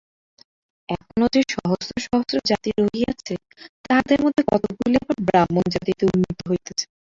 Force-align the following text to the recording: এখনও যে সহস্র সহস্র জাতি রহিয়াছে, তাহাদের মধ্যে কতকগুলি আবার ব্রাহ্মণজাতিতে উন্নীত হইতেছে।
এখনও 0.89 1.27
যে 1.35 1.41
সহস্র 1.53 1.93
সহস্র 2.05 2.35
জাতি 2.49 2.69
রহিয়াছে, 2.79 3.33
তাহাদের 3.85 4.19
মধ্যে 4.25 4.43
কতকগুলি 4.51 4.95
আবার 4.97 5.17
ব্রাহ্মণজাতিতে 5.27 6.03
উন্নীত 6.09 6.39
হইতেছে। 6.49 6.85